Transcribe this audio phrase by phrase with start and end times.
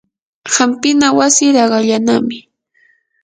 [0.55, 2.39] hampina wasi raqallanami.